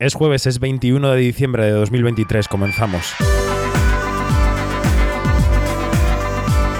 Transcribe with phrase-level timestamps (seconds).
[0.00, 3.14] Es jueves, es 21 de diciembre de 2023, comenzamos.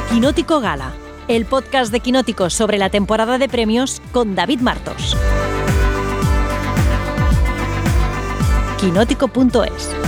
[0.09, 0.93] Quinótico Gala,
[1.27, 5.17] el podcast de Quinótico sobre la temporada de premios con David Martos.
[8.79, 10.08] Quinótico.es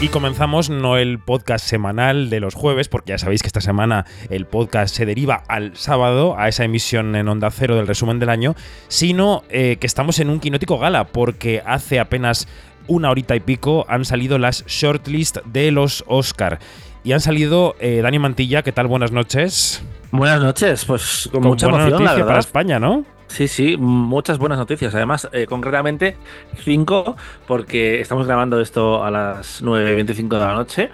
[0.00, 4.06] Y comenzamos no el podcast semanal de los jueves, porque ya sabéis que esta semana
[4.30, 8.28] el podcast se deriva al sábado, a esa emisión en Onda Cero del resumen del
[8.28, 8.54] año,
[8.86, 12.46] sino eh, que estamos en un quinótico gala, porque hace apenas
[12.86, 16.60] una horita y pico han salido las shortlist de los Oscar.
[17.02, 18.86] Y han salido eh, Dani Mantilla, ¿qué tal?
[18.86, 19.82] Buenas noches.
[20.12, 22.26] Buenas noches, pues con, Con mucha emoción, la noticia verdad.
[22.28, 23.04] para España, ¿no?
[23.28, 24.94] Sí, sí, muchas buenas noticias.
[24.94, 26.16] Además, eh, concretamente
[26.56, 30.90] cinco, porque estamos grabando esto a las 9.25 de la noche.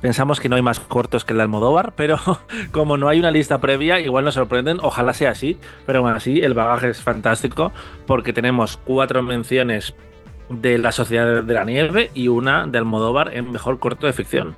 [0.00, 2.18] Pensamos que no hay más cortos que el de Almodóvar, pero
[2.72, 4.78] como no hay una lista previa, igual nos sorprenden.
[4.80, 7.72] Ojalá sea así, pero aún así el bagaje es fantástico
[8.06, 9.94] porque tenemos cuatro menciones
[10.48, 14.56] de La Sociedad de la Nieve y una de Almodóvar en Mejor Corto de Ficción.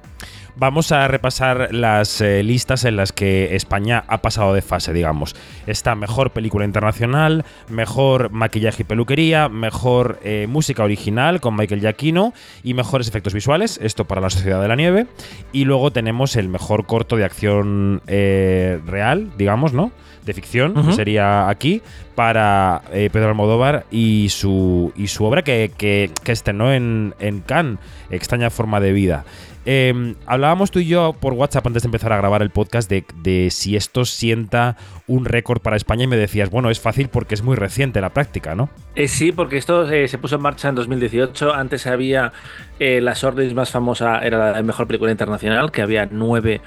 [0.61, 5.35] Vamos a repasar las eh, listas en las que España ha pasado de fase, digamos.
[5.67, 12.35] Está mejor película internacional, mejor maquillaje y peluquería, mejor eh, música original con Michael Giacchino
[12.63, 15.07] y mejores efectos visuales, esto para la Sociedad de la Nieve.
[15.51, 19.93] Y luego tenemos el mejor corto de acción eh, real, digamos, ¿no?
[20.27, 21.81] De ficción, que sería aquí,
[22.15, 27.41] para eh, Pedro Almodóvar y su, y su obra que, que, que estrenó en, en
[27.41, 27.79] Cannes,
[28.11, 29.25] Extraña Forma de Vida.
[29.67, 33.51] Eh, hablábamos tú y yo por WhatsApp antes de empezar a grabar el podcast de,
[33.51, 37.43] si esto sienta un récord para España y me decías, bueno, es fácil porque es
[37.43, 38.71] muy reciente la práctica, ¿no?
[38.95, 41.53] Eh, sí, porque esto eh, se puso en marcha en 2018.
[41.53, 42.33] Antes había
[42.79, 46.61] eh, la shortlist más famosa, era la mejor película internacional, que había nueve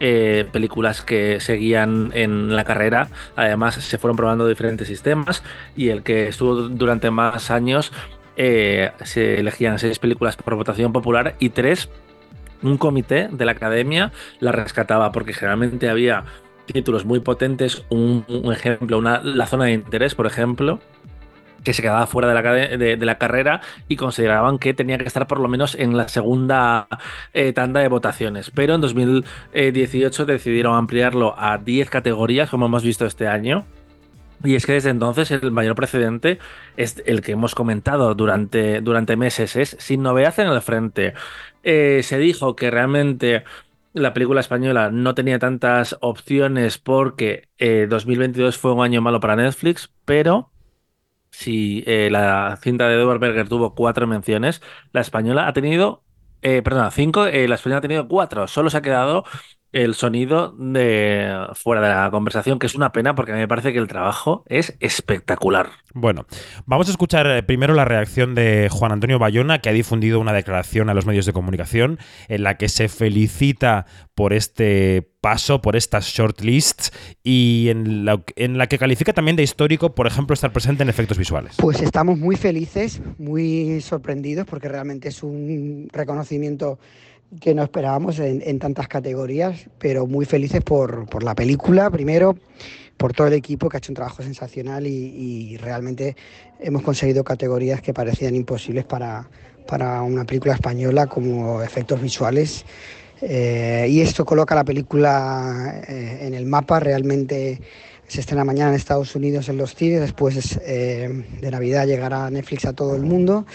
[0.00, 3.08] eh, películas que seguían en la carrera.
[3.36, 5.44] Además, se fueron probando diferentes sistemas
[5.76, 7.92] y el que estuvo durante más años
[8.34, 11.90] se elegían seis películas por votación popular y tres
[12.62, 16.24] un comité de la academia la rescataba porque generalmente había
[16.66, 20.80] títulos muy potentes, un, ejemplo, una, la zona de interés, por ejemplo,
[21.64, 25.26] que se quedaba fuera de la, de, la carrera y consideraban que tenía que estar
[25.26, 26.88] por lo menos en la segunda
[27.32, 28.50] eh, tanda de votaciones.
[28.50, 33.64] Pero en 2018 decidieron ampliarlo a 10 categorías, como hemos visto este año.
[34.44, 36.38] Y es que desde entonces el mayor precedente
[36.76, 41.14] es el que hemos comentado durante, durante meses, es sin novedad en el frente.
[41.62, 43.44] Eh, se dijo que realmente
[43.92, 49.36] la película española no tenía tantas opciones porque eh, 2022 fue un año malo para
[49.36, 50.52] Netflix, pero
[51.32, 56.04] si eh, la cinta de Edward Berger tuvo cuatro menciones, la española ha tenido,
[56.42, 59.24] eh, perdona, cinco, eh, la española ha tenido cuatro, solo se ha quedado
[59.72, 63.48] el sonido de fuera de la conversación, que es una pena porque a mí me
[63.48, 65.70] parece que el trabajo es espectacular.
[65.94, 66.26] Bueno,
[66.66, 70.32] vamos a escuchar eh, primero la reacción de Juan Antonio Bayona, que ha difundido una
[70.32, 75.76] declaración a los medios de comunicación en la que se felicita por este paso, por
[75.76, 80.52] estas shortlists y en la, en la que califica también de histórico, por ejemplo, estar
[80.52, 81.54] presente en efectos visuales.
[81.58, 86.78] Pues estamos muy felices, muy sorprendidos porque realmente es un reconocimiento
[87.40, 92.36] que no esperábamos en, en tantas categorías, pero muy felices por, por la película, primero,
[92.96, 96.16] por todo el equipo que ha hecho un trabajo sensacional y, y realmente
[96.60, 99.28] hemos conseguido categorías que parecían imposibles para,
[99.66, 102.64] para una película española como efectos visuales.
[103.20, 107.60] Eh, y esto coloca la película eh, en el mapa, realmente
[108.08, 112.66] se estrena mañana en Estados Unidos en los cines, después eh, de Navidad llegará Netflix
[112.66, 113.46] a todo el mundo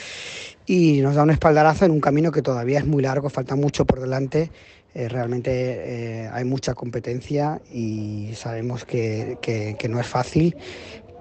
[0.67, 3.85] y nos da un espaldarazo en un camino que todavía es muy largo, falta mucho
[3.85, 4.51] por delante.
[4.93, 10.57] Eh, realmente eh, hay mucha competencia y sabemos que, que, no es fácil,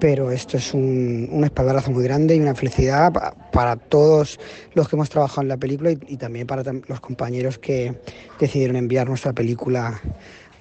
[0.01, 4.41] pero esto es un, un espaldarazo muy grande y una felicidad pa, para todos
[4.75, 7.95] los que hemos trabajado en la película y, también para los compañeros que
[8.41, 10.01] decidieron enviar nuestra película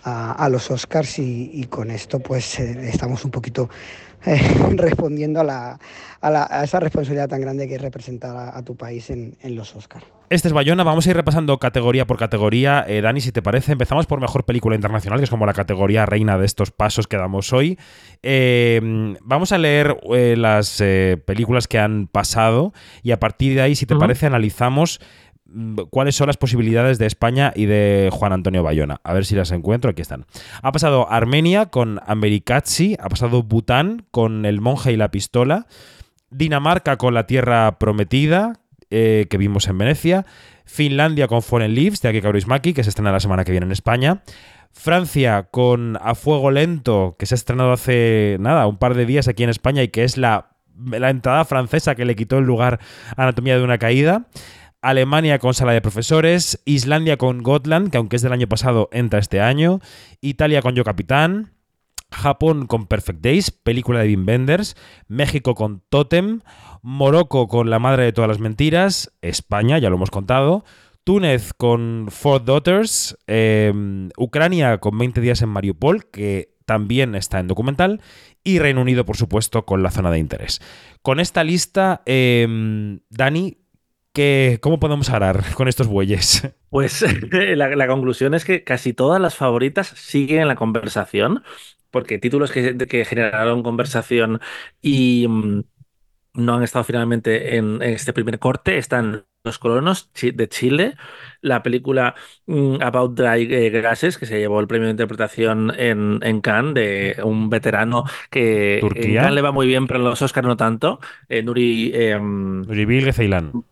[0.06, 3.70] a, a los Oscars y, y, con esto pues eh, estamos un poquito
[4.26, 4.40] eh,
[4.76, 5.80] respondiendo a, la,
[6.22, 9.36] a, la, a, esa responsabilidad tan grande que es representar a, a tu país en,
[9.42, 10.06] en, los Oscars.
[10.30, 12.84] Este es Bayona, vamos a ir repasando categoría por categoría.
[12.88, 16.06] Eh, Dani, si te parece, empezamos por Mejor Película Internacional, que es como la categoría
[16.06, 17.78] reina de estos pasos que damos hoy.
[18.24, 20.84] Eh, vamos a leer eh, las
[21.26, 24.02] películas que han pasado y a partir de ahí, si te uh -huh.
[24.02, 25.00] parece, analizamos
[25.90, 29.00] cuáles son las posibilidades de España y de Juan Antonio Bayona.
[29.04, 29.92] A ver si las encuentro.
[29.92, 30.26] Aquí están.
[30.62, 35.68] Ha pasado Armenia con Americazzi, ha pasado Bután con El monje y la pistola,
[36.30, 38.60] Dinamarca con La tierra prometida,
[38.90, 40.26] eh, que vimos en Venecia,
[40.66, 43.72] Finlandia con Fallen Leaves de Aki Kaurismäki, que se estrena la semana que viene en
[43.72, 44.24] España,
[44.72, 49.28] Francia con A Fuego Lento, que se ha estrenado hace nada, un par de días
[49.28, 50.50] aquí en España y que es la,
[50.92, 52.80] la entrada francesa que le quitó el lugar
[53.16, 54.28] Anatomía de una Caída.
[54.86, 59.18] Alemania con Sala de Profesores, Islandia con Gotland, que aunque es del año pasado, entra
[59.18, 59.80] este año,
[60.22, 61.54] Italia con Yo Capitán,
[62.12, 64.78] Japón con Perfect Days, película de Wim Wenders,
[65.08, 66.42] México con Totem,
[66.84, 70.64] Morocco con La Madre de todas las Mentiras, España, ya lo hemos contado,
[71.04, 73.74] Túnez con Four Daughters, eh,
[74.20, 78.02] Ucrania con 20 días en Mariupol, que también está en documental,
[78.44, 80.62] y Reino Unido, por supuesto, con la zona de interés.
[81.02, 83.65] Con esta lista, eh, Dani,
[84.16, 86.50] ¿qué, ¿cómo podemos arar con estos bueyes?
[86.76, 91.42] Pues la, la, conclusión es que casi todas las favoritas siguen en la conversación,
[91.90, 94.42] porque títulos que, que generaron conversación
[94.82, 95.62] y mm,
[96.34, 100.96] no han estado finalmente en, en, este primer corte están Los colonos de Chile,
[101.40, 102.16] la película
[102.46, 106.74] mm, About Dry eh, Gases, que se llevó el premio de interpretación en, en Cannes,
[106.74, 109.06] de un veterano que ¿Turquía?
[109.06, 111.92] en Cannes le va muy bien, pero en los Oscars no tanto, eh, Nuri...
[111.94, 113.64] Eh, Nuri Bilge Ceylan.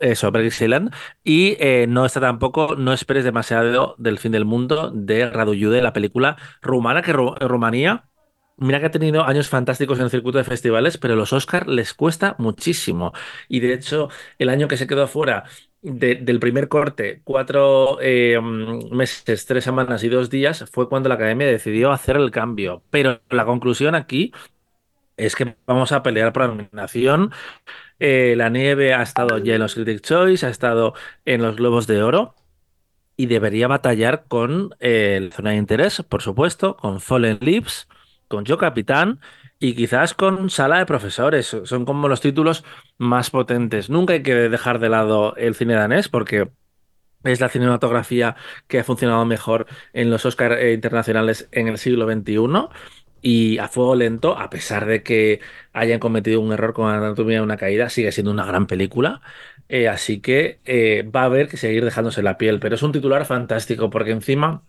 [0.00, 0.90] Eso, Berg Ceylan.
[1.22, 5.92] Y eh, no está tampoco, no esperes demasiado del fin del mundo de Raduyude, la
[5.92, 8.08] película rumana, que Ru Rumanía,
[8.56, 11.94] mira que ha tenido años fantásticos en el circuito de festivales, pero los Oscars les
[11.94, 13.12] cuesta muchísimo.
[13.48, 14.08] Y de hecho,
[14.38, 15.44] el año que se quedó fuera
[15.82, 21.16] de, del primer corte, cuatro eh, meses, tres semanas y dos días, fue cuando la
[21.16, 22.82] Academia decidió hacer el cambio.
[22.90, 24.32] Pero la conclusión aquí
[25.16, 27.32] es que vamos a pelear por la nominación.
[28.00, 30.94] Eh, la nieve ha estado ya en los Critics' Choice, ha estado
[31.26, 32.34] en los Globos de Oro
[33.16, 37.88] y debería batallar con eh, el Zona de Interés, por supuesto, con Fallen Leaves,
[38.28, 39.20] con Yo Capitán
[39.58, 41.54] y quizás con Sala de Profesores.
[41.64, 42.64] Son como los títulos
[42.96, 43.90] más potentes.
[43.90, 46.48] Nunca hay que dejar de lado el cine danés porque
[47.24, 48.36] es la cinematografía
[48.66, 52.70] que ha funcionado mejor en los Oscars eh, internacionales en el siglo XXI.
[53.22, 55.40] Y a fuego lento, a pesar de que
[55.72, 59.20] hayan cometido un error con Anatomía de una caída, sigue siendo una gran película.
[59.68, 62.60] Eh, así que eh, va a haber que seguir dejándose la piel.
[62.60, 64.64] Pero es un titular fantástico porque encima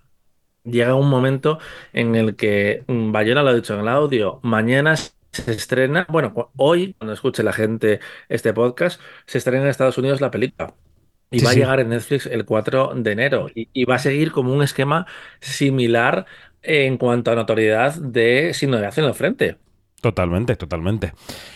[0.63, 1.59] llega un momento
[1.93, 6.51] en el que mm, Bayona lo ha dicho en el audio, mañana se estrena, bueno,
[6.57, 7.99] hoy, cuando escuche la gente
[8.29, 10.75] este podcast, se estrena en Estados Unidos la película.
[11.31, 13.47] Y Sí, va a llegar en Netflix el 4 de enero.
[13.55, 15.07] Y, y va a seguir como un esquema
[15.39, 16.25] similar
[16.63, 19.57] en cuanto a notoriedad de Sin Novedad en el Frente.
[20.01, 21.13] Totalmente, totalmente.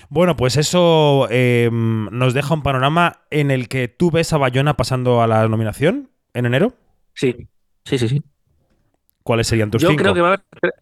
[0.10, 4.78] Bueno, pues eso eh, nos deja un panorama en el que tú ves a Bayona
[4.78, 6.74] pasando a la nominación en enero.
[7.13, 7.50] Sí,
[7.86, 8.24] sí, sí, sí.
[9.24, 10.04] ¿Cuáles serían tus Yo cinco?
[10.06, 10.74] creo que va a haber tre-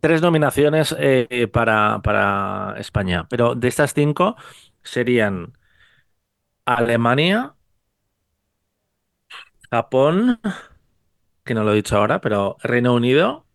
[0.00, 4.36] tres nominaciones eh, para, para España, pero de estas cinco
[4.84, 5.54] serían
[6.66, 7.56] Alemania,
[9.70, 10.38] Japón,
[11.44, 13.47] que no lo he dicho ahora, pero Reino Unido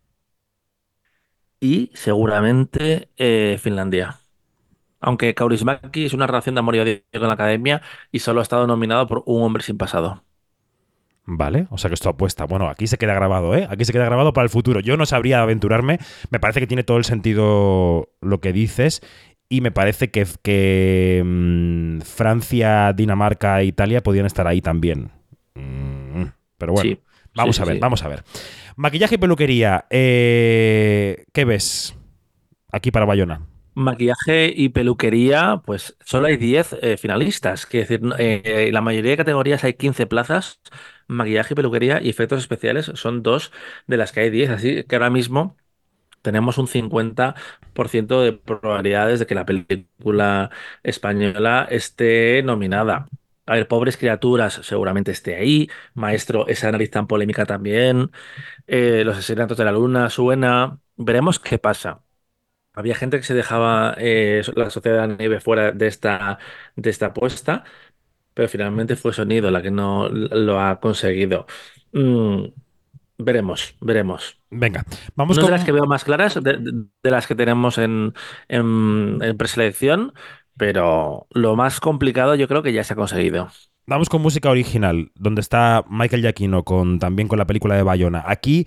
[1.63, 4.19] y seguramente eh, Finlandia.
[4.99, 7.81] Aunque Kaurismäki es una relación de amor y odio con la academia
[8.11, 10.25] y solo ha estado nominado por Un hombre sin pasado.
[11.25, 12.43] Vale, o sea que esto apuesta.
[12.43, 13.65] Bueno, aquí se queda grabado, ¿eh?
[13.69, 14.81] Aquí se queda grabado para el futuro.
[14.81, 15.99] Yo no sabría aventurarme.
[16.31, 18.99] Me parece que tiene todo el sentido lo que dices.
[19.47, 25.11] Y me parece que, que mm, Francia, Dinamarca e Italia podían estar ahí también.
[25.55, 26.25] Mm,
[26.57, 26.99] pero bueno, Sí,
[27.35, 27.79] vamos sí, a ver, sí.
[27.79, 28.23] vamos a ver.
[28.75, 29.85] Maquillaje y peluquería.
[29.89, 31.95] eh, ¿Qué ves
[32.71, 33.41] aquí para Bayona?
[33.75, 37.65] Maquillaje y peluquería, pues solo hay 10 eh, finalistas.
[37.65, 40.61] Quiere decir, eh, la mayoría de categorías hay 15 plazas.
[41.07, 43.51] Maquillaje y peluquería y efectos especiales son dos
[43.87, 44.51] de las que hay 10.
[44.51, 45.57] Así que ahora mismo
[46.21, 50.51] tenemos un 50% de probabilidades de que la película
[50.83, 53.07] española esté nominada.
[53.45, 55.69] A ver, Pobres Criaturas seguramente esté ahí.
[55.93, 58.11] Maestro, esa nariz tan polémica también.
[58.67, 60.79] Eh, Los Asesinatos de la Luna suena.
[60.97, 62.03] Veremos qué pasa.
[62.73, 66.39] Había gente que se dejaba eh, la Sociedad de la Nieve fuera de esta,
[66.75, 67.63] de esta apuesta,
[68.33, 71.45] pero finalmente fue Sonido la que no lo ha conseguido.
[71.93, 72.45] Mm,
[73.17, 74.39] veremos, veremos.
[74.49, 74.85] Venga,
[75.15, 75.47] vamos es con...
[75.51, 78.13] de las que veo más claras, de, de- de las que tenemos en,
[78.47, 80.13] en, en preselección,
[80.57, 83.49] pero lo más complicado yo creo que ya se ha conseguido.
[83.85, 88.23] Vamos con música original, donde está Michael Giacchino con, también con la película de Bayona.
[88.25, 88.65] Aquí,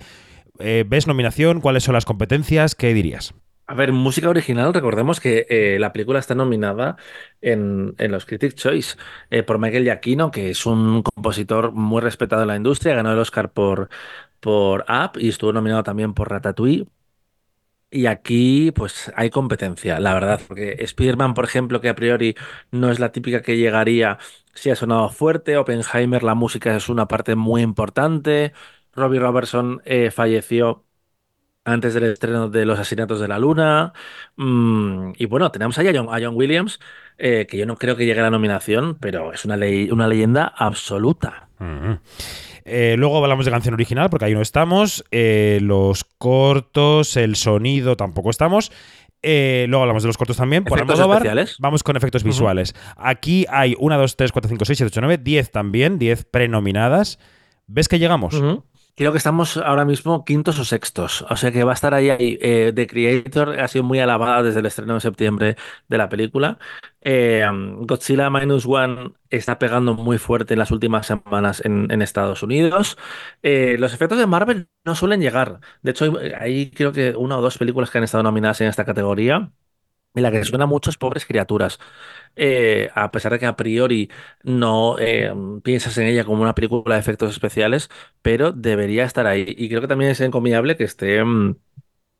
[0.59, 1.59] eh, ¿ves nominación?
[1.59, 2.75] ¿Cuáles son las competencias?
[2.75, 3.33] ¿Qué dirías?
[3.69, 6.95] A ver, música original, recordemos que eh, la película está nominada
[7.41, 8.95] en, en los Critics' Choice
[9.29, 13.19] eh, por Michael Giacchino, que es un compositor muy respetado en la industria, ganó el
[13.19, 13.89] Oscar por,
[14.39, 16.87] por Up y estuvo nominado también por Ratatouille.
[17.89, 22.35] Y aquí, pues, hay competencia, la verdad, porque Spider-Man, por ejemplo, que a priori
[22.69, 24.19] no es la típica que llegaría
[24.53, 28.53] si ha sonado fuerte, Oppenheimer, la música es una parte muy importante,
[28.93, 30.85] Robbie Robertson eh, falleció
[31.65, 33.93] antes del estreno de Los Asesinatos de la Luna.
[34.37, 36.79] Mm, y bueno, tenemos ahí a John, a John Williams,
[37.17, 40.07] eh, que yo no creo que llegue a la nominación, pero es una, ley, una
[40.07, 41.46] leyenda absoluta.
[41.59, 41.99] Ujú.
[42.65, 45.03] Eh, luego hablamos de canción original, porque ahí no estamos.
[45.11, 48.71] Eh, los cortos, el sonido, tampoco estamos.
[49.23, 50.63] Eh, luego hablamos de los cortos también.
[50.63, 51.55] Por ¿Efectos Almodóvar, especiales?
[51.59, 52.75] vamos con efectos visuales.
[52.97, 57.19] Aquí hay 1, 2, 3, 4, 5, 6, 7, 8, 9, 10 también, 10 prenominadas.
[57.67, 58.35] ¿Ves que llegamos?
[58.35, 58.63] Ujú.
[58.97, 62.09] Creo que estamos ahora mismo quintos o sextos, o sea que va a estar ahí.
[62.09, 62.39] ahí.
[62.41, 65.55] Eh, The Creator ha sido muy alabada desde el estreno de septiembre
[65.87, 66.57] de la película.
[67.01, 72.41] Eh, um, Godzilla Minus One está pegando muy fuerte en las últimas semanas en, Estados
[72.41, 72.97] Unidos.
[73.43, 75.59] Eh, los efectos de Marvel no suelen llegar.
[75.83, 78.67] De hecho, hay, hay creo que una o dos películas que han estado nominadas en
[78.67, 79.51] esta categoría.
[80.15, 81.79] Y la que suena mucho es Pobres Criaturas.
[82.35, 84.09] Eh, a pesar de que a priori
[84.43, 85.33] no eh,
[85.63, 87.89] piensas en ella como una película de efectos especiales,
[88.21, 89.45] pero debería estar ahí.
[89.57, 91.57] Y creo que también es encomiable que esté mm,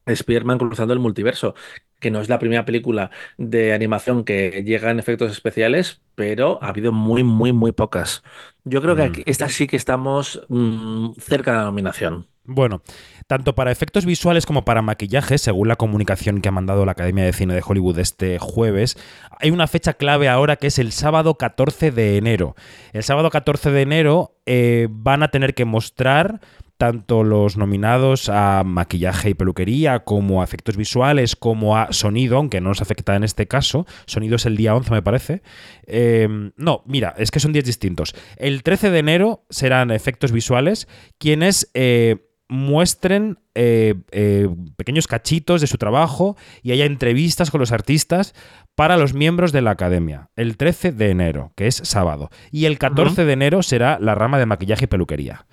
[0.05, 1.55] Spider-Man cruzando el multiverso,
[1.99, 6.69] que no es la primera película de animación que llega en efectos especiales, pero ha
[6.69, 8.23] habido muy, muy, muy pocas.
[8.63, 9.03] Yo creo que Mm.
[9.03, 12.27] aquí, esta sí que estamos mm, cerca de la nominación.
[12.49, 12.81] Bueno,
[13.27, 17.25] tanto para efectos visuales como para maquillaje, según la comunicación que ha mandado la Academia
[17.25, 18.97] de Cine de Hollywood este jueves,
[19.39, 22.55] hay una fecha clave ahora que es el sábado 14 de enero.
[22.93, 26.39] El sábado 14 de enero eh, van a tener que mostrar
[26.77, 32.61] tanto los nominados a maquillaje y peluquería como a efectos visuales como a sonido, aunque
[32.61, 33.87] no nos afecta en este caso.
[34.05, 35.41] Sonido es el día 11 me parece.
[35.87, 38.13] Eh, no, mira, es que son días distintos.
[38.37, 41.69] El 13 de enero serán efectos visuales quienes...
[41.73, 48.33] eh, muestren eh, eh, pequeños cachitos de su trabajo y haya entrevistas con los artistas
[48.75, 50.29] para los miembros de la academia.
[50.35, 52.29] El 13 de enero, que es sábado.
[52.51, 55.45] Y el 14 de enero será la rama de maquillaje y peluquería.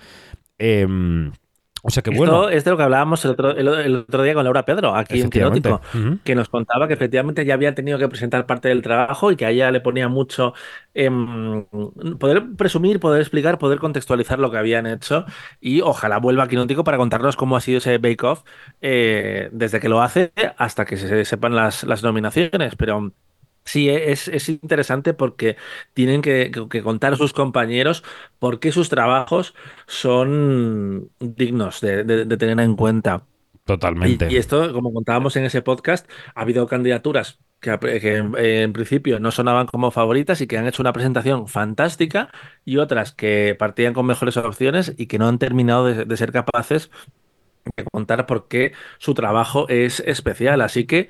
[0.59, 1.33] Em,
[1.87, 2.49] o sea que Esto bueno.
[2.49, 5.21] es de lo que hablábamos el otro, el, el otro día con Laura Pedro, aquí
[5.21, 5.29] en.
[5.29, 5.83] Quinótico.
[6.25, 9.45] Que nos contaba que efectivamente ya había tenido que presentar parte del trabajo y que
[9.45, 10.55] a ella le ponía mucho
[10.95, 11.67] em,
[12.19, 15.27] poder presumir, poder explicar, poder contextualizar lo que habían hecho
[15.61, 18.45] y ojalá vuelva a Quinótico para contarnos cómo ha sido ese Bake Off
[18.81, 23.13] eh, desde que lo hace hasta que se sepan las, las nominaciones, pero...
[23.65, 25.57] Sí, es, es interesante porque
[25.95, 28.05] tienen que, que- que contar a sus compañeros
[28.39, 29.55] por qué sus trabajos
[29.87, 33.27] son dignos de, de- de tener en cuenta.
[33.65, 34.27] Totalmente.
[34.29, 38.35] Y, y esto, como contábamos en ese podcast, ha habido candidaturas que, a- que en,
[38.37, 42.31] en principio no sonaban como favoritas y que han hecho una presentación fantástica
[42.65, 46.33] y otras que partían con mejores opciones y que no han terminado de, de ser
[46.33, 46.91] capaces
[47.77, 50.61] de contar por qué su trabajo es especial.
[50.61, 51.09] Así que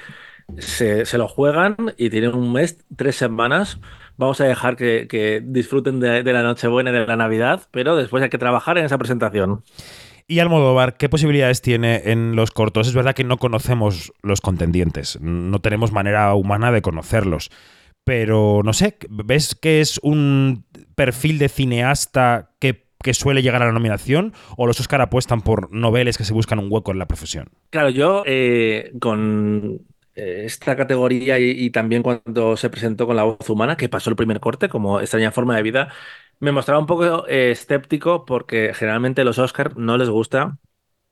[0.58, 3.80] se, se lo juegan y tienen un mes, tres semanas.
[4.16, 7.96] Vamos a dejar que, que disfruten de, de la Nochebuena y de la Navidad, pero
[7.96, 9.64] después hay que trabajar en esa presentación.
[10.26, 12.88] Y Almodóvar, ¿qué posibilidades tiene en los cortos?
[12.88, 17.50] Es verdad que no conocemos los contendientes, no tenemos manera humana de conocerlos.
[18.04, 23.66] Pero no sé, ¿ves que es un perfil de cineasta que, que suele llegar a
[23.66, 24.34] la nominación?
[24.56, 27.48] ¿O los Oscar apuestan por noveles que se buscan un hueco en la profesión?
[27.70, 29.80] Claro, yo eh, con
[30.14, 34.16] esta categoría y, y también cuando se presentó con la voz humana, que pasó el
[34.16, 35.92] primer corte como extraña forma de vida,
[36.40, 40.58] me mostraba un poco eh, escéptico porque generalmente los Oscar no les gusta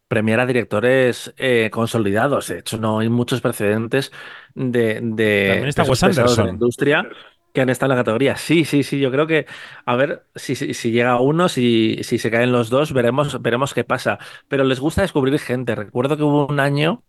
[0.08, 2.48] premiar a directores eh, consolidados.
[2.48, 4.12] De hecho, no hay muchos precedentes
[4.54, 6.50] de, de También está Wes de la Anderson.
[6.50, 7.08] industria
[7.54, 8.36] que han estado en la categoría.
[8.36, 9.00] Sí, sí, sí.
[9.00, 9.46] Yo creo que
[9.86, 13.74] a ver si, si, si llega uno, si, si se caen los dos, veremos, veremos
[13.74, 14.18] qué pasa.
[14.48, 15.74] Pero les gusta descubrir gente.
[15.74, 17.04] Recuerdo que hubo un año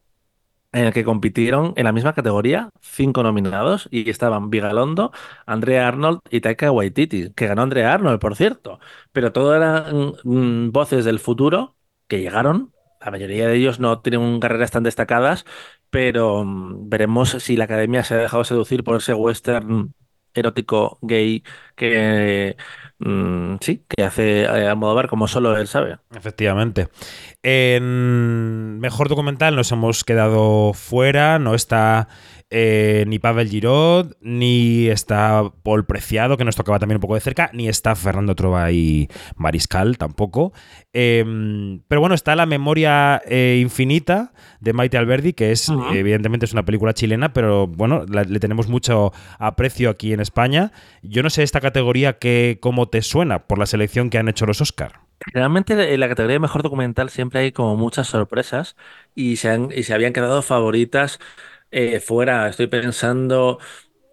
[0.74, 5.12] en el que compitieron en la misma categoría cinco nominados y estaban Vigalondo,
[5.46, 8.80] Andrea Arnold y Taika Waititi, que ganó Andrea Arnold, por cierto.
[9.12, 11.78] Pero todo eran mm, voces del futuro
[12.08, 12.74] que llegaron.
[13.02, 15.46] La mayoría de ellos no tienen carreras tan destacadas,
[15.90, 19.94] pero mm, veremos si la academia se ha dejado seducir por ese western
[20.34, 21.44] erótico gay
[21.76, 22.58] que
[23.00, 25.98] mm, sí, que hace eh, Almodóvar como solo él sabe.
[26.16, 26.90] Efectivamente.
[27.42, 32.08] En mejor documental nos hemos quedado fuera, no está
[32.56, 37.22] eh, ni Pavel Girod, ni está Paul Preciado, que nos tocaba también un poco de
[37.22, 40.54] cerca, ni está Fernando Trova y Mariscal tampoco.
[40.94, 41.26] Eh,
[41.88, 46.64] pero bueno, está La memoria eh, infinita de Maite Alberdi, que es, evidentemente, es una
[46.66, 50.72] película chilena, pero bueno, la- le tenemos mucho aprecio aquí en España.
[51.02, 54.46] Yo no sé esta categoría que, cómo te suena por la selección que han hecho
[54.46, 55.02] los Oscar.
[55.34, 58.76] Realmente en la categoría de mejor documental siempre hay como muchas sorpresas
[59.16, 61.20] y se, han- y se habían quedado favoritas
[61.74, 62.48] eh, fuera.
[62.50, 63.60] Estoy pensando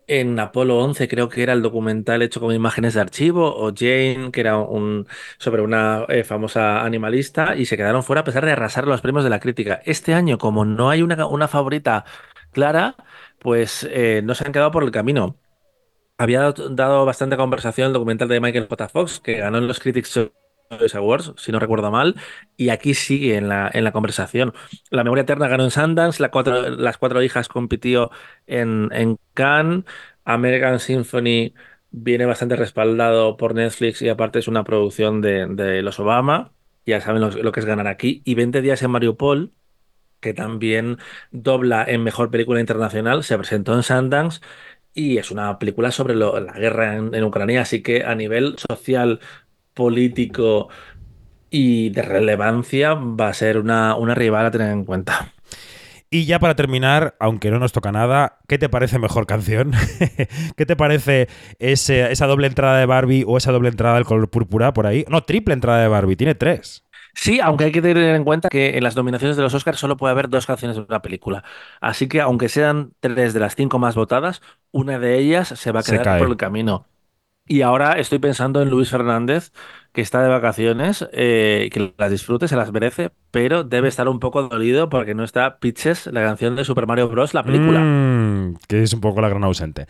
[0.07, 4.31] en Apolo 11, creo que era el documental hecho con imágenes de archivo, o Jane,
[4.33, 5.07] que era un
[5.38, 9.25] sobre una eh, famosa animalista, y se quedaron fuera a pesar de arrasar los premios
[9.25, 9.81] de la crítica.
[9.85, 12.05] Este año, como no hay una, una favorita
[12.52, 12.97] clara,
[13.38, 15.37] pues eh, no se han quedado por el camino.
[16.19, 18.88] Había dado bastante conversación el documental de Michael J.
[18.88, 20.19] Fox, que ganó en los Critics
[20.79, 22.15] Choice Awards, si no recuerdo mal,
[22.57, 24.55] y aquí sigue en la, en la conversación.
[24.91, 28.11] La memoria eterna ganó en Sundance, la cuatro, las cuatro hijas compitió
[28.47, 29.85] en, en Cannes,
[30.25, 31.55] American Symphony
[31.91, 36.53] viene bastante respaldado por Netflix y aparte es una producción de, de los Obama,
[36.87, 39.53] ya saben lo, lo, que es ganar aquí, y 20 días en Mariupol,
[40.21, 40.99] que también
[41.33, 44.41] dobla en Mejor Película Internacional, se presentó en Sundance
[44.93, 48.57] y es una película sobre lo, la guerra en, en, Ucrania, así que a nivel
[48.59, 49.21] social,
[49.81, 50.69] político
[51.49, 55.33] y de relevancia va a ser una, una rival a tener en cuenta.
[56.11, 59.73] Y ya para terminar, aunque no nos toca nada, ¿qué te parece mejor canción?
[60.57, 64.29] ¿Qué te parece ese, esa doble entrada de Barbie o esa doble entrada del color
[64.29, 65.05] púrpura por ahí?
[65.09, 66.85] No, triple entrada de Barbie, tiene tres.
[67.15, 69.97] Sí, aunque hay que tener en cuenta que en las nominaciones de los Oscars solo
[69.97, 71.43] puede haber dos canciones de una película.
[71.81, 75.81] Así que aunque sean tres de las cinco más votadas, una de ellas se va
[75.81, 76.87] a quedar por el camino.
[77.50, 79.50] Y ahora estoy pensando en Luis Fernández,
[79.92, 84.21] que está de vacaciones, eh, que las disfrute, se las merece, pero debe estar un
[84.21, 87.80] poco dolido porque no está Pitches, la canción de Super Mario Bros., la película.
[87.80, 89.87] Mm, que es un poco la gran ausente.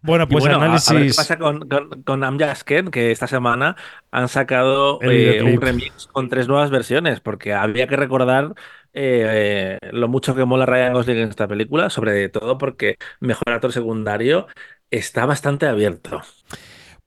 [0.00, 0.88] Bueno, pues bueno, análisis.
[0.88, 3.76] A, a, ver qué pasa con, con, con Amjasken, que esta semana
[4.10, 8.54] han sacado eh, un remix con tres nuevas versiones, porque había que recordar
[8.94, 13.70] eh, lo mucho que mola Ryan Gosling en esta película, sobre todo porque mejor actor
[13.70, 14.46] secundario
[14.90, 16.22] está bastante abierto.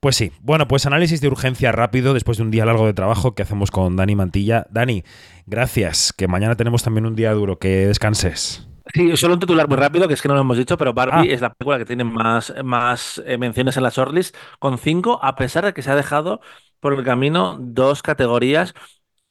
[0.06, 3.34] Pues sí, bueno, pues análisis de urgencia rápido después de un día largo de trabajo
[3.34, 4.68] que hacemos con Dani Mantilla.
[4.70, 5.04] Dani,
[5.48, 8.68] gracias, que mañana tenemos también un día duro, que descanses.
[8.94, 11.32] Sí, solo un titular muy rápido, que es que no lo hemos dicho, pero Barbie
[11.32, 11.34] ah.
[11.34, 15.36] es la película que tiene más, más eh, menciones en la shortlist, con cinco, a
[15.36, 16.40] pesar de que se ha dejado
[16.80, 18.76] por el camino dos categorías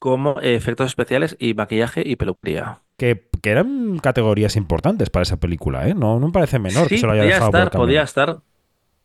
[0.00, 2.80] como eh, efectos especiales y maquillaje y peluquería.
[2.96, 5.94] Que, que, eran categorías importantes para esa película, ¿eh?
[5.94, 7.70] No, no me parece menor sí, que se lo haya podía dejado estar, por el
[7.70, 7.86] camino.
[7.86, 8.38] podía estar.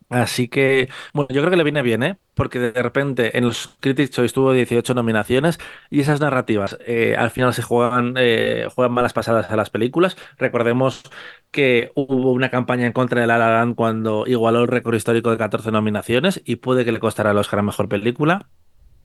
[0.09, 2.17] Así que, bueno, yo creo que le viene bien, ¿eh?
[2.33, 5.59] Porque de repente en los Critics Choice tuvo 18 nominaciones
[5.91, 10.17] y esas narrativas eh, al final se juegan, eh, juegan malas pasadas a las películas.
[10.39, 11.03] Recordemos
[11.51, 15.29] que hubo una campaña en contra de La La Land cuando igualó el récord histórico
[15.29, 18.49] de 14 nominaciones y puede que le costará el Oscar a Mejor Película.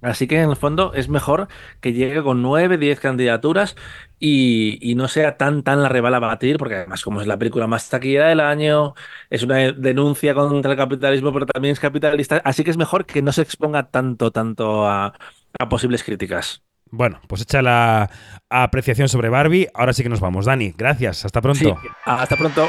[0.04, 1.48] Así que en el fondo es mejor
[1.80, 3.74] que llegue con 9, 10 candidaturas
[4.20, 7.38] y, y, no sea tan tan la rival a batir, porque además como es la
[7.38, 8.94] película más taquillera del año,
[9.30, 13.22] es una denuncia contra el capitalismo, pero también es capitalista, así que es mejor que
[13.22, 15.14] no se exponga tanto, tanto a,
[15.58, 16.62] a posibles críticas.
[16.90, 18.10] Bueno, pues echa la
[18.50, 19.68] apreciación sobre Barbie.
[19.74, 20.46] Ahora sí que nos vamos.
[20.46, 21.24] Dani, gracias.
[21.24, 21.78] Hasta pronto.
[21.82, 22.68] Sí, hasta pronto.